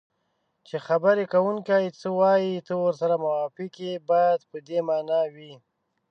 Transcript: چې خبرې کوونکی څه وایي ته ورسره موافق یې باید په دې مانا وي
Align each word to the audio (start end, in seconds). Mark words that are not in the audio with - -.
چې 0.67 0.75
خبرې 0.87 1.23
کوونکی 1.33 1.83
څه 1.99 2.07
وایي 2.19 2.53
ته 2.67 2.73
ورسره 2.83 3.15
موافق 3.25 3.71
یې 3.85 3.93
باید 4.09 4.39
په 4.49 4.57
دې 4.67 4.79
مانا 4.87 5.21
وي 5.33 5.53